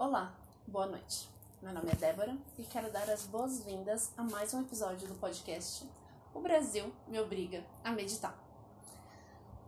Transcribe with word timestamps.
Olá, 0.00 0.34
boa 0.66 0.86
noite. 0.86 1.28
Meu 1.60 1.74
nome 1.74 1.90
é 1.90 1.94
Débora 1.94 2.34
e 2.56 2.62
quero 2.62 2.90
dar 2.90 3.10
as 3.10 3.26
boas-vindas 3.26 4.10
a 4.16 4.22
mais 4.22 4.54
um 4.54 4.62
episódio 4.62 5.06
do 5.06 5.14
podcast 5.16 5.86
O 6.32 6.40
Brasil 6.40 6.90
me 7.06 7.20
obriga 7.20 7.62
a 7.84 7.92
meditar. 7.92 8.34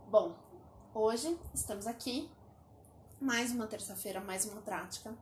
Bom, 0.09 0.35
hoje 0.91 1.37
estamos 1.53 1.85
aqui, 1.85 2.31
mais 3.21 3.51
uma 3.51 3.67
terça-feira, 3.67 4.19
mais 4.21 4.43
uma 4.45 4.59
prática. 4.63 5.13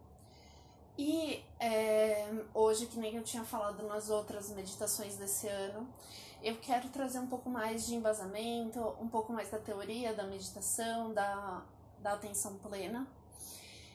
E 0.97 1.43
é, 1.59 2.33
hoje, 2.53 2.85
que 2.85 2.97
nem 2.97 3.17
eu 3.17 3.23
tinha 3.23 3.43
falado 3.43 3.85
nas 3.85 4.09
outras 4.09 4.49
meditações 4.51 5.17
desse 5.17 5.45
ano, 5.45 5.93
eu 6.41 6.55
quero 6.61 6.87
trazer 6.87 7.19
um 7.19 7.27
pouco 7.27 7.49
mais 7.49 7.85
de 7.85 7.95
embasamento, 7.95 8.79
um 8.97 9.09
pouco 9.09 9.33
mais 9.33 9.51
da 9.51 9.59
teoria 9.59 10.13
da 10.13 10.23
meditação, 10.23 11.13
da, 11.13 11.65
da 11.99 12.13
atenção 12.13 12.57
plena. 12.59 13.05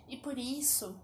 E 0.08 0.16
por 0.16 0.38
isso, 0.38 0.94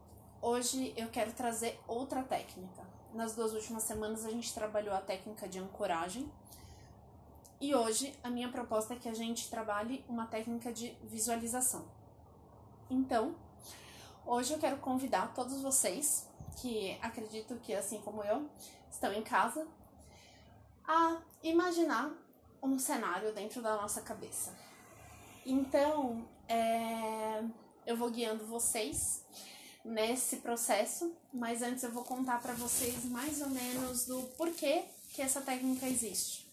hoje 0.42 0.92
eu 0.96 1.08
quero 1.08 1.32
trazer 1.32 1.80
outra 1.86 2.22
técnica. 2.22 2.82
Nas 3.14 3.34
duas 3.34 3.52
últimas 3.52 3.84
semanas 3.84 4.26
a 4.26 4.30
gente 4.30 4.52
trabalhou 4.52 4.92
a 4.92 5.00
técnica 5.00 5.48
de 5.48 5.60
ancoragem. 5.60 6.30
E 7.60 7.74
hoje 7.74 8.12
a 8.24 8.28
minha 8.28 8.50
proposta 8.50 8.94
é 8.94 8.96
que 8.96 9.08
a 9.08 9.14
gente 9.14 9.48
trabalhe 9.48 10.04
uma 10.08 10.26
técnica 10.26 10.72
de 10.72 10.90
visualização. 11.04 11.84
Então, 12.90 13.36
hoje 14.26 14.52
eu 14.52 14.58
quero 14.58 14.78
convidar 14.78 15.32
todos 15.32 15.62
vocês 15.62 16.28
que 16.60 16.98
acredito 17.00 17.54
que, 17.62 17.72
assim 17.72 18.00
como 18.00 18.22
eu, 18.24 18.50
estão 18.90 19.12
em 19.12 19.22
casa, 19.22 19.66
a 20.86 21.18
imaginar 21.42 22.10
um 22.62 22.78
cenário 22.78 23.32
dentro 23.32 23.62
da 23.62 23.76
nossa 23.76 24.02
cabeça. 24.02 24.52
Então, 25.46 26.26
é, 26.48 27.42
eu 27.86 27.96
vou 27.96 28.10
guiando 28.10 28.44
vocês 28.44 29.24
nesse 29.84 30.36
processo, 30.36 31.12
mas 31.32 31.62
antes 31.62 31.82
eu 31.82 31.90
vou 31.90 32.04
contar 32.04 32.40
para 32.40 32.54
vocês 32.54 33.04
mais 33.06 33.40
ou 33.40 33.48
menos 33.48 34.06
do 34.06 34.22
porquê 34.36 34.84
que 35.12 35.20
essa 35.20 35.40
técnica 35.40 35.86
existe. 35.86 36.46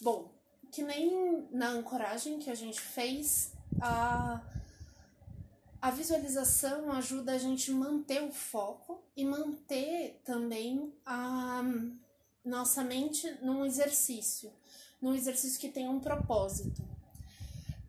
Bom, 0.00 0.30
que 0.70 0.82
nem 0.82 1.48
na 1.50 1.68
ancoragem 1.68 2.38
que 2.38 2.50
a 2.50 2.54
gente 2.54 2.80
fez, 2.80 3.52
a, 3.80 4.40
a 5.80 5.90
visualização 5.90 6.92
ajuda 6.92 7.32
a 7.32 7.38
gente 7.38 7.70
manter 7.70 8.22
o 8.22 8.32
foco 8.32 9.02
e 9.16 9.24
manter 9.24 10.20
também 10.24 10.92
a 11.06 11.62
nossa 12.44 12.84
mente 12.84 13.30
num 13.40 13.64
exercício, 13.64 14.52
num 15.00 15.14
exercício 15.14 15.58
que 15.60 15.68
tem 15.68 15.88
um 15.88 16.00
propósito. 16.00 16.82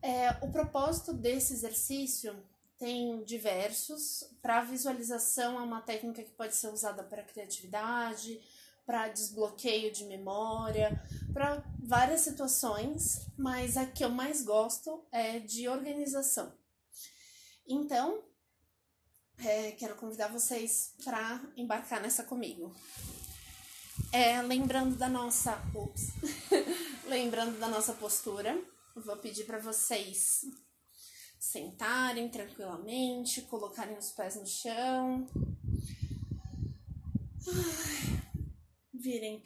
É, 0.01 0.29
o 0.41 0.51
propósito 0.51 1.11
desse 1.11 1.53
exercício 1.53 2.35
tem 2.77 3.23
diversos. 3.23 4.23
Para 4.41 4.63
visualização, 4.63 5.59
é 5.59 5.63
uma 5.63 5.81
técnica 5.81 6.23
que 6.23 6.31
pode 6.31 6.55
ser 6.55 6.67
usada 6.67 7.03
para 7.03 7.23
criatividade, 7.23 8.41
para 8.85 9.07
desbloqueio 9.07 9.91
de 9.91 10.05
memória, 10.05 11.01
para 11.33 11.63
várias 11.79 12.21
situações, 12.21 13.27
mas 13.37 13.77
a 13.77 13.85
que 13.85 14.05
eu 14.05 14.09
mais 14.09 14.43
gosto 14.43 15.05
é 15.11 15.39
de 15.39 15.67
organização. 15.67 16.53
Então, 17.67 18.23
é, 19.39 19.71
quero 19.71 19.95
convidar 19.95 20.27
vocês 20.27 20.93
para 21.03 21.41
embarcar 21.57 22.01
nessa 22.01 22.23
comigo. 22.23 22.73
É, 24.11 24.41
lembrando 24.41 24.95
da 24.95 25.09
nossa, 25.09 25.59
ups, 25.73 26.09
lembrando 27.07 27.59
da 27.59 27.67
nossa 27.67 27.93
postura, 27.93 28.57
vou 28.95 29.17
pedir 29.17 29.45
para 29.45 29.57
vocês 29.57 30.45
sentarem 31.39 32.29
tranquilamente, 32.29 33.41
colocarem 33.43 33.97
os 33.97 34.11
pés 34.11 34.35
no 34.35 34.45
chão. 34.45 35.27
Virem 38.93 39.43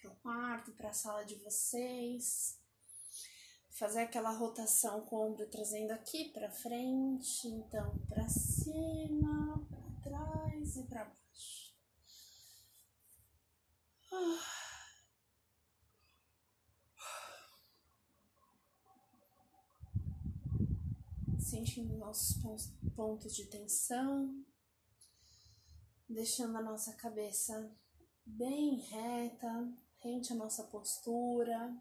para 0.00 0.10
o 0.10 0.16
quarto, 0.16 0.72
para 0.72 0.90
a 0.90 0.94
sala 0.94 1.24
de 1.24 1.34
vocês. 1.36 2.58
Fazer 3.70 4.00
aquela 4.00 4.30
rotação 4.30 5.02
com 5.02 5.16
o 5.16 5.30
ombro 5.30 5.46
trazendo 5.48 5.92
aqui 5.92 6.30
para 6.30 6.50
frente, 6.50 7.46
então 7.46 7.96
para 8.08 8.28
cima, 8.28 9.66
para 9.68 10.00
trás 10.02 10.76
e 10.76 10.82
para 10.84 11.04
baixo. 11.04 11.74
Sentindo 21.48 21.96
nossos 21.96 22.36
pontos 22.94 23.34
de 23.34 23.46
tensão, 23.46 24.44
deixando 26.06 26.58
a 26.58 26.60
nossa 26.60 26.92
cabeça 26.92 27.74
bem 28.26 28.80
reta, 28.80 29.72
rente 29.98 30.30
à 30.30 30.36
nossa 30.36 30.64
postura. 30.64 31.74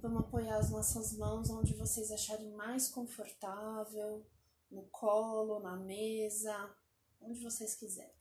Vamos 0.00 0.20
apoiar 0.20 0.58
as 0.58 0.70
nossas 0.70 1.14
mãos 1.14 1.50
onde 1.50 1.74
vocês 1.74 2.12
acharem 2.12 2.52
mais 2.52 2.88
confortável, 2.88 4.24
no 4.70 4.84
colo, 4.84 5.58
na 5.58 5.74
mesa, 5.74 6.72
onde 7.20 7.42
vocês 7.42 7.74
quiserem. 7.74 8.14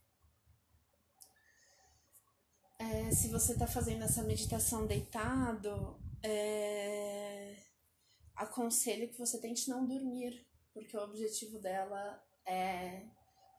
É, 2.79 3.12
se 3.12 3.28
você 3.28 3.52
está 3.52 3.68
fazendo 3.68 4.03
essa 4.03 4.24
meditação 4.24 4.88
deitado, 4.88 5.96
é, 6.24 7.39
aconselho 8.40 9.10
que 9.10 9.20
você 9.20 9.38
tente 9.40 9.70
não 9.70 9.86
dormir, 9.86 10.48
porque 10.74 10.96
o 10.98 11.04
objetivo 11.04 11.60
dela 11.60 12.24
é 12.46 13.06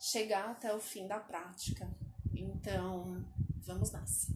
chegar 0.00 0.50
até 0.50 0.74
o 0.74 0.80
fim 0.80 1.06
da 1.06 1.20
prática. 1.20 1.88
Então, 2.34 3.24
vamos 3.58 3.92
nessa. 3.92 4.32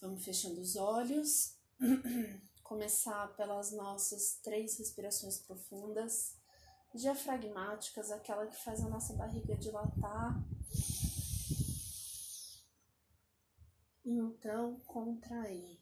Vamos 0.00 0.24
fechando 0.24 0.60
os 0.60 0.76
olhos, 0.76 1.56
começar 2.62 3.34
pelas 3.36 3.72
nossas 3.72 4.38
três 4.42 4.78
respirações 4.78 5.38
profundas, 5.38 6.36
diafragmáticas, 6.94 8.10
aquela 8.10 8.46
que 8.46 8.56
faz 8.62 8.82
a 8.82 8.88
nossa 8.88 9.14
barriga 9.14 9.56
dilatar 9.56 10.40
Então, 14.10 14.80
contrair. 14.86 15.77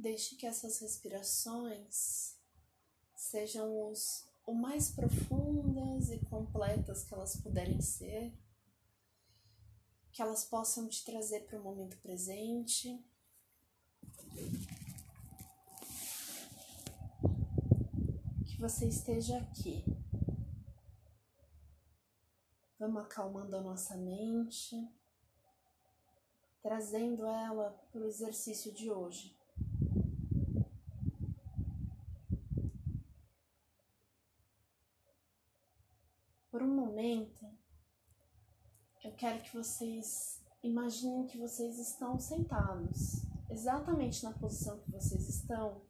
Deixe 0.00 0.34
que 0.34 0.46
essas 0.46 0.78
respirações 0.78 2.34
sejam 3.14 3.90
os, 3.90 4.26
o 4.46 4.54
mais 4.54 4.90
profundas 4.90 6.10
e 6.10 6.18
completas 6.24 7.04
que 7.04 7.12
elas 7.12 7.36
puderem 7.36 7.82
ser, 7.82 8.32
que 10.10 10.22
elas 10.22 10.42
possam 10.42 10.88
te 10.88 11.04
trazer 11.04 11.40
para 11.40 11.60
o 11.60 11.62
momento 11.62 11.98
presente. 11.98 12.98
Que 18.46 18.58
você 18.58 18.88
esteja 18.88 19.36
aqui. 19.36 19.84
Vamos 22.78 23.02
acalmando 23.02 23.54
a 23.54 23.60
nossa 23.60 23.98
mente, 23.98 24.82
trazendo 26.62 27.26
ela 27.26 27.72
para 27.92 28.00
o 28.00 28.06
exercício 28.06 28.72
de 28.72 28.90
hoje. 28.90 29.38
Por 36.50 36.62
um 36.62 36.74
momento, 36.74 37.46
eu 39.04 39.12
quero 39.12 39.42
que 39.42 39.56
vocês 39.56 40.40
imaginem 40.62 41.26
que 41.26 41.38
vocês 41.38 41.78
estão 41.78 42.18
sentados, 42.18 43.22
exatamente 43.48 44.24
na 44.24 44.32
posição 44.32 44.78
que 44.80 44.90
vocês 44.90 45.28
estão. 45.28 45.82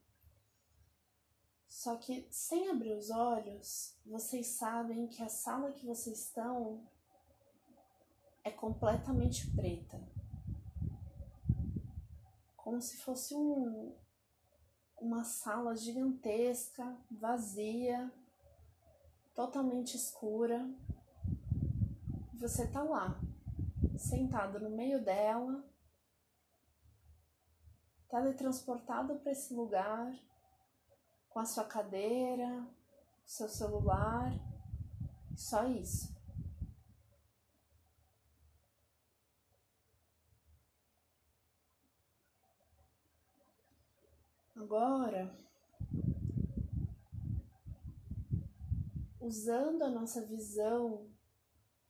Só 1.69 1.97
que 1.97 2.27
sem 2.31 2.69
abrir 2.69 2.93
os 2.93 3.11
olhos, 3.11 3.97
vocês 4.05 4.49
sabem 4.49 5.09
que 5.09 5.23
a 5.23 5.29
sala 5.29 5.73
que 5.73 5.87
vocês 5.87 6.27
estão 6.27 6.87
é 8.45 8.51
completamente 8.51 9.51
preta. 9.53 10.01
Como 12.57 12.81
se 12.83 12.99
fosse 12.99 13.35
um, 13.35 13.95
uma 15.01 15.25
sala 15.25 15.75
gigantesca, 15.75 16.97
vazia, 17.11 18.13
totalmente 19.41 19.97
escura. 19.97 20.69
Você 22.35 22.67
tá 22.67 22.83
lá, 22.83 23.19
sentado 23.97 24.61
no 24.61 24.69
meio 24.69 25.03
dela, 25.03 25.65
teletransportado 28.11 29.19
para 29.21 29.33
esse 29.33 29.55
lugar 29.55 30.15
com 31.31 31.39
a 31.39 31.47
sua 31.47 31.65
cadeira, 31.65 32.67
seu 33.25 33.49
celular, 33.49 34.31
só 35.35 35.67
isso. 35.67 36.15
Agora, 44.55 45.35
usando 49.21 49.83
a 49.83 49.91
nossa 49.91 50.25
visão, 50.25 51.09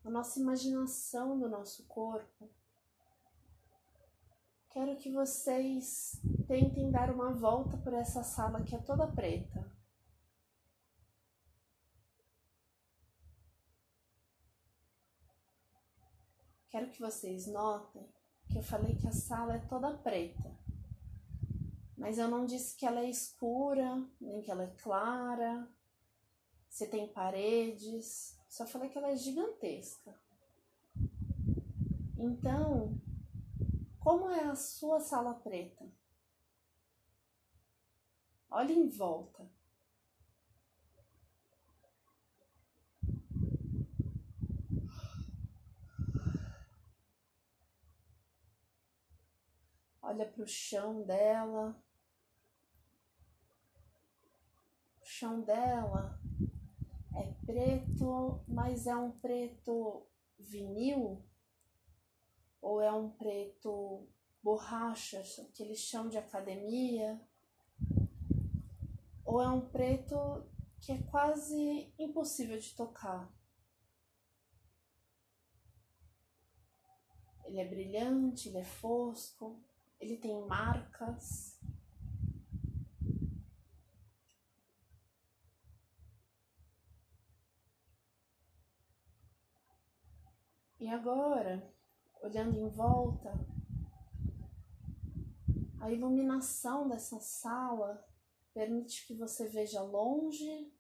a 0.05 0.11
nossa 0.11 0.41
imaginação 0.41 1.39
do 1.39 1.49
nosso 1.49 1.87
corpo, 1.87 2.51
quero 4.71 4.97
que 4.97 5.13
vocês 5.13 6.21
tentem 6.47 6.91
dar 6.91 7.11
uma 7.11 7.33
volta 7.33 7.77
por 7.77 7.95
essa 7.95 8.23
sala 8.23 8.63
que 8.63 8.75
é 8.75 8.79
toda 8.79 9.07
preta. 9.07 9.71
Quero 16.69 16.89
que 16.91 17.01
vocês 17.01 17.47
notem 17.47 18.09
que 18.49 18.59
eu 18.59 18.63
falei 18.63 18.97
que 18.97 19.07
a 19.07 19.13
sala 19.13 19.55
é 19.55 19.59
toda 19.59 19.97
preta. 19.99 20.59
Mas 21.97 22.19
eu 22.19 22.29
não 22.29 22.47
disse 22.47 22.77
que 22.77 22.87
ela 22.87 23.01
é 23.01 23.11
escura, 23.11 24.05
nem 24.21 24.41
que 24.41 24.51
ela 24.51 24.65
é 24.65 24.75
clara, 24.83 25.69
se 26.71 26.87
tem 26.87 27.13
paredes, 27.13 28.39
só 28.49 28.65
falei 28.65 28.89
que 28.89 28.97
ela 28.97 29.11
é 29.11 29.17
gigantesca. 29.17 30.19
Então, 32.17 32.97
como 33.99 34.31
é 34.31 34.45
a 34.45 34.55
sua 34.55 35.01
sala 35.01 35.35
preta? 35.35 35.85
Olhe 38.49 38.73
em 38.73 38.89
volta. 38.89 39.51
Olha 50.01 50.27
para 50.27 50.43
o 50.43 50.47
chão 50.47 51.03
dela. 51.03 51.77
O 55.01 55.05
chão 55.05 55.41
dela 55.41 56.20
é 57.15 57.33
preto, 57.45 58.45
mas 58.47 58.87
é 58.87 58.95
um 58.97 59.11
preto 59.11 60.07
vinil 60.39 61.25
ou 62.61 62.81
é 62.81 62.93
um 62.93 63.11
preto 63.11 64.07
borracha, 64.43 65.23
que 65.55 65.63
eles 65.63 65.79
chamam 65.79 66.09
de 66.09 66.19
academia, 66.19 67.21
ou 69.25 69.41
é 69.41 69.49
um 69.49 69.69
preto 69.69 70.17
que 70.81 70.93
é 70.93 71.03
quase 71.03 71.93
impossível 71.99 72.59
de 72.59 72.75
tocar. 72.75 73.33
Ele 77.45 77.59
é 77.59 77.69
brilhante, 77.69 78.49
ele 78.49 78.59
é 78.59 78.65
fosco, 78.65 79.63
ele 79.99 80.17
tem 80.17 80.47
marcas. 80.47 81.60
E 90.81 90.89
agora, 90.89 91.63
olhando 92.23 92.59
em 92.59 92.67
volta, 92.71 93.31
a 95.79 95.93
iluminação 95.93 96.89
dessa 96.89 97.21
sala 97.21 98.03
permite 98.55 99.07
que 99.07 99.15
você 99.15 99.47
veja 99.47 99.83
longe 99.83 100.73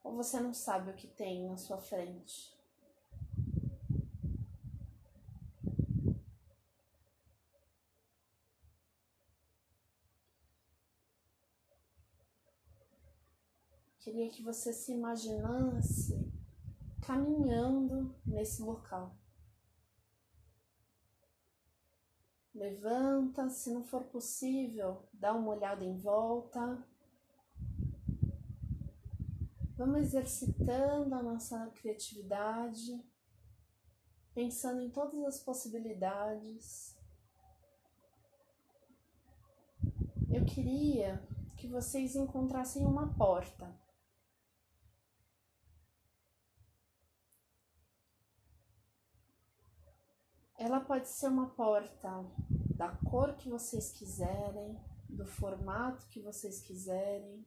ou 0.00 0.14
você 0.14 0.38
não 0.38 0.54
sabe 0.54 0.92
o 0.92 0.94
que 0.94 1.08
tem 1.08 1.44
na 1.48 1.56
sua 1.56 1.76
frente. 1.76 2.54
Queria 13.98 14.30
que 14.30 14.40
você 14.40 14.72
se 14.72 14.92
imaginasse 14.92 16.43
caminhando 17.06 18.14
nesse 18.24 18.62
local. 18.62 19.14
Levanta, 22.54 23.48
se 23.50 23.72
não 23.72 23.84
for 23.84 24.04
possível, 24.04 25.02
dá 25.12 25.32
uma 25.32 25.54
olhada 25.54 25.84
em 25.84 25.98
volta. 25.98 26.82
Vamos 29.76 29.98
exercitando 29.98 31.14
a 31.14 31.22
nossa 31.22 31.66
criatividade, 31.74 33.04
pensando 34.32 34.80
em 34.80 34.90
todas 34.90 35.24
as 35.24 35.40
possibilidades. 35.40 36.96
Eu 40.32 40.44
queria 40.44 41.20
que 41.56 41.66
vocês 41.66 42.14
encontrassem 42.14 42.86
uma 42.86 43.12
porta. 43.14 43.83
Ela 50.56 50.80
pode 50.80 51.08
ser 51.08 51.28
uma 51.28 51.50
porta 51.50 52.08
da 52.76 52.88
cor 53.10 53.34
que 53.36 53.48
vocês 53.48 53.90
quiserem, 53.92 54.80
do 55.08 55.26
formato 55.26 56.06
que 56.08 56.20
vocês 56.20 56.60
quiserem. 56.60 57.44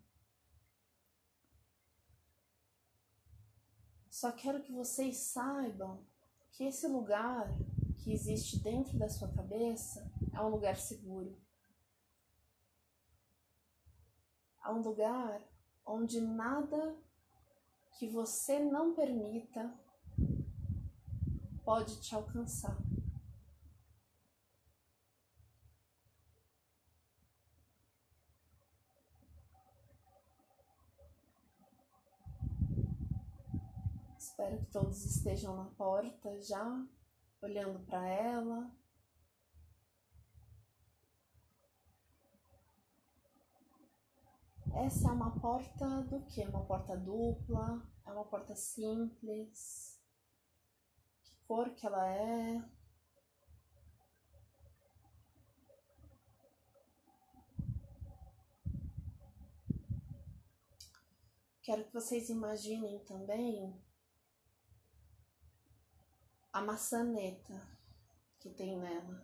Só 4.10 4.32
quero 4.32 4.62
que 4.62 4.72
vocês 4.72 5.18
saibam 5.32 6.06
que 6.52 6.66
esse 6.66 6.88
lugar 6.88 7.48
que 7.98 8.12
existe 8.12 8.60
dentro 8.60 8.98
da 8.98 9.10
sua 9.10 9.28
cabeça 9.30 10.12
é 10.34 10.42
um 10.42 10.50
lugar 10.50 10.76
seguro. 10.76 11.38
É 14.66 14.70
um 14.70 14.82
lugar 14.82 15.42
onde 15.86 16.20
nada 16.20 16.98
que 17.98 18.10
você 18.10 18.60
não 18.60 18.94
permita 18.94 19.74
pode 21.64 22.00
te 22.02 22.16
alcançar. 22.16 22.87
Espero 34.40 34.60
que 34.60 34.72
todos 34.72 35.04
estejam 35.04 35.56
na 35.56 35.66
porta 35.72 36.40
já, 36.40 36.86
olhando 37.42 37.80
para 37.88 38.08
ela. 38.08 38.72
Essa 44.76 45.10
é 45.10 45.12
uma 45.12 45.40
porta 45.40 46.04
do 46.04 46.24
que? 46.28 46.44
Uma 46.44 46.64
porta 46.66 46.96
dupla? 46.96 47.82
É 48.06 48.12
uma 48.12 48.26
porta 48.26 48.56
simples? 48.56 50.00
Que 51.24 51.36
cor 51.48 51.72
que 51.72 51.88
ela 51.88 52.08
é? 52.08 52.64
Quero 61.64 61.86
que 61.86 61.94
vocês 61.96 62.30
imaginem 62.30 63.00
também 63.00 63.87
a 66.58 66.62
maçaneta 66.62 67.62
que 68.40 68.50
tem 68.50 68.80
nela. 68.80 69.24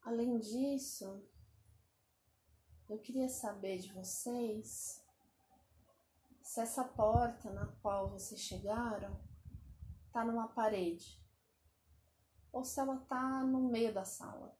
Além 0.00 0.38
disso, 0.38 1.28
eu 2.88 3.00
queria 3.00 3.28
saber 3.28 3.78
de 3.78 3.92
vocês 3.92 5.04
se 6.40 6.60
essa 6.60 6.84
porta 6.84 7.50
na 7.50 7.66
qual 7.82 8.10
vocês 8.10 8.40
chegaram 8.40 9.20
tá 10.12 10.24
numa 10.24 10.46
parede 10.46 11.20
ou 12.52 12.62
se 12.62 12.78
ela 12.78 12.96
tá 13.08 13.42
no 13.42 13.68
meio 13.68 13.92
da 13.92 14.04
sala. 14.04 14.56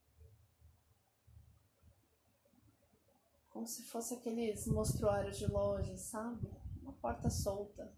Como 3.49 3.65
se 3.65 3.83
fosse 3.83 4.13
aqueles 4.13 4.67
mostruários 4.67 5.37
de 5.37 5.47
loja, 5.47 5.95
sabe? 5.95 6.60
Porta 7.01 7.29
solta. 7.29 7.91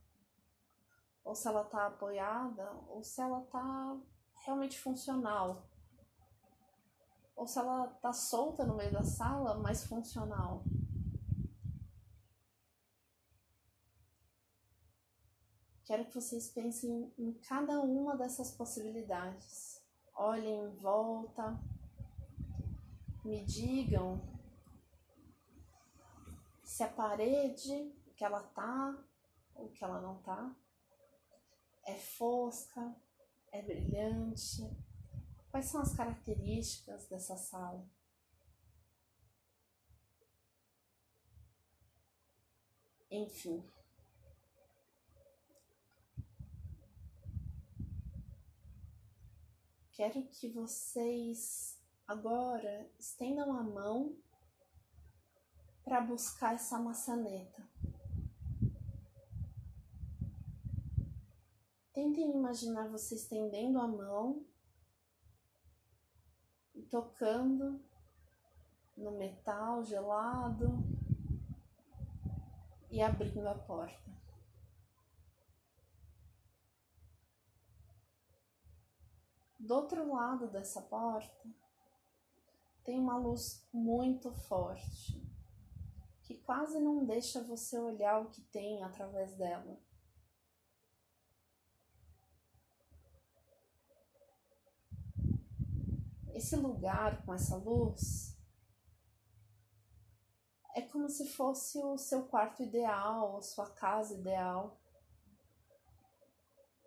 Ou 1.24 1.36
se 1.36 1.48
ela 1.48 1.64
tá 1.64 1.88
apoiada, 1.88 2.72
ou 2.88 3.04
se 3.04 3.22
ela 3.22 3.42
tá 3.42 3.98
realmente 4.46 4.80
funcional. 4.80 5.70
Ou 7.36 7.48
se 7.48 7.60
ela 7.60 7.88
tá 8.02 8.14
solta 8.14 8.66
no 8.66 8.76
meio 8.76 8.92
da 8.92 9.04
sala, 9.04 9.56
mas 9.56 9.86
funcional. 9.86 10.64
Quero 15.86 16.06
que 16.06 16.16
vocês 16.16 16.50
pensem 16.50 17.14
em 17.18 17.34
cada 17.34 17.82
uma 17.82 18.16
dessas 18.16 18.52
possibilidades. 18.52 19.82
Olhem 20.16 20.66
em 20.66 20.76
volta, 20.78 21.60
me 23.24 23.44
digam 23.44 24.22
se 26.64 26.84
a 26.84 26.88
parede 26.88 27.94
que 28.16 28.24
ela 28.24 28.44
tá 28.44 28.98
ou 29.56 29.70
que 29.70 29.84
ela 29.84 30.02
não 30.02 30.22
tá 30.22 30.56
é 31.86 31.98
fosca, 31.98 32.96
é 33.52 33.62
brilhante. 33.62 34.62
Quais 35.50 35.66
são 35.68 35.82
as 35.82 35.96
características 35.96 37.08
dessa 37.08 37.38
sala? 37.38 37.86
Enfim. 43.12 43.64
Quero 49.92 50.26
que 50.30 50.50
vocês 50.50 51.80
agora 52.08 52.90
estendam 52.98 53.56
a 53.56 53.62
mão 53.62 54.18
para 55.84 56.02
buscar 56.02 56.56
essa 56.56 56.80
maçaneta. 56.80 57.70
Tentem 61.94 62.32
imaginar 62.32 62.90
você 62.90 63.14
estendendo 63.14 63.80
a 63.80 63.88
mão 63.88 64.44
e 66.74 66.82
tocando 66.82 67.80
no 68.98 69.12
metal 69.12 69.84
gelado 69.84 70.70
e 72.90 73.00
abrindo 73.00 73.48
a 73.48 73.54
porta. 73.54 74.12
Do 79.60 79.76
outro 79.76 80.12
lado 80.12 80.48
dessa 80.48 80.82
porta 80.82 81.48
tem 82.84 83.00
uma 83.00 83.18
luz 83.18 83.66
muito 83.72 84.32
forte 84.34 85.22
que 86.24 86.38
quase 86.40 86.80
não 86.80 87.06
deixa 87.06 87.44
você 87.44 87.78
olhar 87.78 88.22
o 88.22 88.30
que 88.30 88.42
tem 88.42 88.84
através 88.84 89.36
dela. 89.36 89.78
Esse 96.34 96.56
lugar 96.56 97.24
com 97.24 97.34
essa 97.34 97.56
luz 97.56 98.36
é 100.76 100.82
como 100.82 101.08
se 101.08 101.28
fosse 101.30 101.78
o 101.78 101.96
seu 101.96 102.24
quarto 102.24 102.64
ideal, 102.64 103.38
a 103.38 103.42
sua 103.42 103.70
casa 103.70 104.16
ideal. 104.16 104.82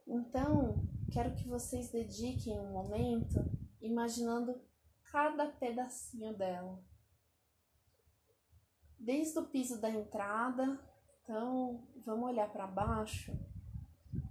Então, 0.05 0.85
quero 1.13 1.35
que 1.37 1.49
vocês 1.49 1.91
dediquem 1.91 2.59
um 2.59 2.73
momento 2.73 3.39
imaginando 3.81 4.61
cada 5.05 5.47
pedacinho 5.47 6.37
dela. 6.37 6.83
Desde 8.99 9.39
o 9.39 9.47
piso 9.47 9.81
da 9.81 9.89
entrada, 9.89 10.81
então 11.23 11.87
vamos 12.05 12.31
olhar 12.31 12.51
para 12.51 12.67
baixo, 12.67 13.33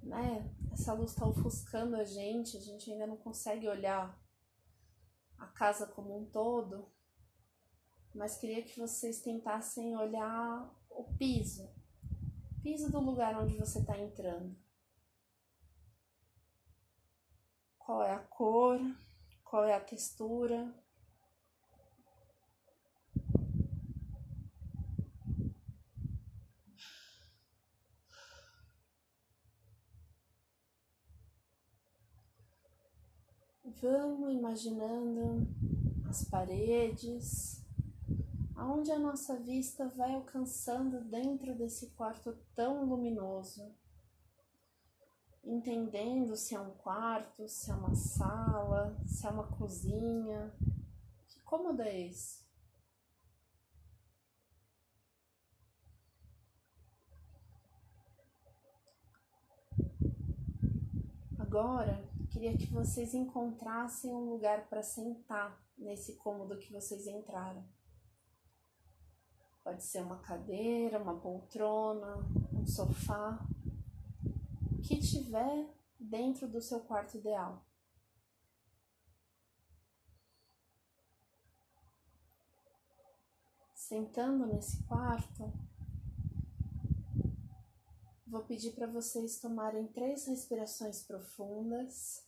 né? 0.04 0.54
Essa 0.74 0.92
luz 0.92 1.12
está 1.12 1.26
ofuscando 1.26 1.96
a 1.96 2.04
gente, 2.04 2.58
a 2.58 2.60
gente 2.60 2.92
ainda 2.92 3.08
não 3.08 3.16
consegue 3.16 3.70
olhar 3.70 4.25
a 5.38 5.48
casa 5.48 5.88
como 5.88 6.18
um 6.18 6.26
todo, 6.26 6.88
mas 8.14 8.38
queria 8.38 8.64
que 8.64 8.80
vocês 8.80 9.22
tentassem 9.22 9.96
olhar 9.98 10.70
o 10.90 11.04
piso, 11.18 11.70
piso 12.64 12.92
do 12.92 13.00
lugar 13.00 13.38
onde 13.42 13.58
você 13.58 13.80
está 13.80 13.98
entrando. 13.98 14.56
qual 17.86 18.02
é 18.02 18.12
a 18.12 18.20
cor, 18.20 18.80
qual 19.44 19.64
é 19.64 19.76
a 19.76 19.80
textura. 19.80 20.74
Vamos 33.88 34.34
imaginando 34.34 35.48
as 36.10 36.24
paredes, 36.24 37.64
aonde 38.56 38.92
a 38.92 38.98
nossa 38.98 39.38
vista 39.38 39.88
vai 39.90 40.16
alcançando 40.16 41.02
dentro 41.02 41.54
desse 41.54 41.92
quarto 41.92 42.36
tão 42.56 42.84
luminoso 42.84 43.72
entendendo 45.44 46.36
se 46.36 46.56
é 46.56 46.60
um 46.60 46.72
quarto, 46.72 47.48
se 47.48 47.70
é 47.70 47.76
uma 47.76 47.94
sala, 47.94 48.98
se 49.06 49.28
é 49.28 49.30
uma 49.30 49.46
cozinha. 49.46 50.52
Que 51.28 51.40
cômodo 51.42 51.84
é 51.84 52.08
esse? 52.08 52.44
Agora, 61.38 62.15
queria 62.36 62.58
que 62.58 62.66
vocês 62.66 63.14
encontrassem 63.14 64.14
um 64.14 64.30
lugar 64.30 64.68
para 64.68 64.84
sentar 64.84 65.58
nesse 65.78 66.18
cômodo 66.18 66.58
que 66.58 66.70
vocês 66.70 67.08
entraram. 67.08 67.66
Pode 69.64 69.82
ser 69.82 70.02
uma 70.02 70.20
cadeira, 70.20 71.02
uma 71.02 71.18
poltrona, 71.18 72.18
um 72.52 72.68
sofá, 72.68 73.40
que 74.84 75.00
tiver 75.00 75.74
dentro 75.98 76.46
do 76.46 76.60
seu 76.60 76.82
quarto 76.82 77.18
ideal. 77.18 77.66
Sentando 83.74 84.46
nesse 84.46 84.84
quarto, 84.84 85.54
vou 88.36 88.44
pedir 88.44 88.72
para 88.72 88.86
vocês 88.86 89.40
tomarem 89.40 89.88
três 89.88 90.26
respirações 90.26 91.02
profundas. 91.02 92.22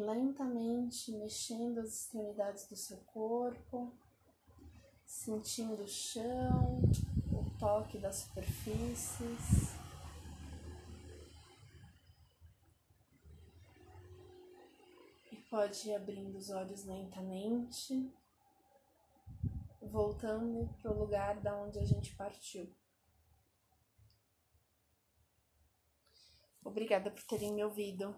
Lentamente 0.00 1.12
mexendo 1.12 1.78
as 1.78 1.88
extremidades 1.88 2.66
do 2.66 2.76
seu 2.76 2.98
corpo, 2.98 3.92
sentindo 5.04 5.82
o 5.82 5.88
chão, 5.88 6.80
o 7.32 7.50
toque 7.58 7.98
das 7.98 8.16
superfícies. 8.16 9.74
E 15.32 15.36
pode 15.48 15.88
ir 15.88 15.94
abrindo 15.94 16.36
os 16.36 16.50
olhos 16.50 16.84
lentamente, 16.84 18.12
voltando 19.80 20.68
para 20.80 20.92
o 20.92 20.98
lugar 20.98 21.40
da 21.40 21.56
onde 21.56 21.78
a 21.78 21.84
gente 21.84 22.14
partiu. 22.14 22.72
Obrigada 26.62 27.10
por 27.10 27.22
terem 27.24 27.54
me 27.54 27.64
ouvido. 27.64 28.14